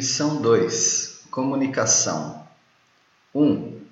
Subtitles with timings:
[0.00, 2.46] Lição 2: Comunicação
[3.34, 3.42] 1.
[3.44, 3.82] Um,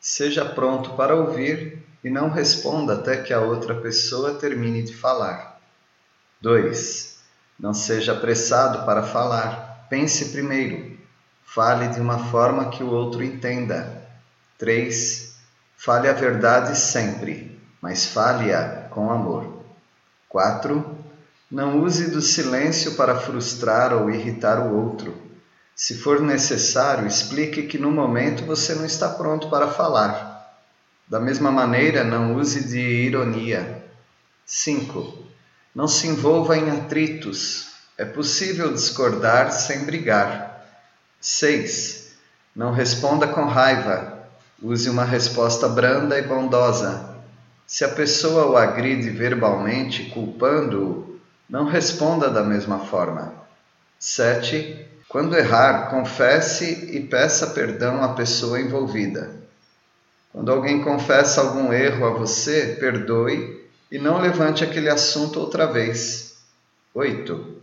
[0.00, 5.60] seja pronto para ouvir e não responda até que a outra pessoa termine de falar.
[6.40, 7.18] 2.
[7.58, 9.88] Não seja apressado para falar.
[9.90, 10.96] Pense primeiro.
[11.44, 14.06] Fale de uma forma que o outro entenda.
[14.58, 15.34] 3.
[15.76, 19.64] Fale a verdade sempre, mas fale-a com amor.
[20.28, 20.96] 4.
[21.50, 25.25] Não use do silêncio para frustrar ou irritar o outro.
[25.76, 30.56] Se for necessário, explique que no momento você não está pronto para falar.
[31.06, 33.84] Da mesma maneira, não use de ironia.
[34.46, 35.26] 5.
[35.74, 37.72] Não se envolva em atritos.
[37.98, 40.66] É possível discordar sem brigar.
[41.20, 42.12] 6.
[42.54, 44.26] Não responda com raiva.
[44.62, 47.16] Use uma resposta branda e bondosa.
[47.66, 53.34] Se a pessoa o agride verbalmente, culpando-o, não responda da mesma forma.
[53.98, 54.95] 7.
[55.16, 59.30] Quando errar, confesse e peça perdão à pessoa envolvida.
[60.30, 66.36] Quando alguém confessa algum erro a você, perdoe e não levante aquele assunto outra vez.
[66.92, 67.62] 8.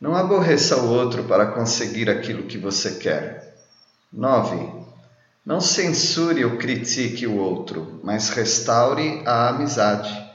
[0.00, 3.54] Não aborreça o outro para conseguir aquilo que você quer.
[4.10, 4.72] 9.
[5.44, 10.26] Não censure ou critique o outro, mas restaure a amizade.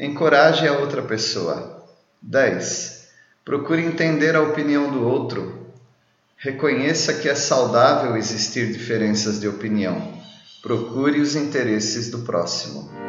[0.00, 1.86] Encoraje a outra pessoa.
[2.20, 3.06] 10.
[3.44, 5.62] Procure entender a opinião do outro.
[6.42, 10.20] Reconheça que é saudável existir diferenças de opinião.
[10.60, 13.01] Procure os interesses do próximo.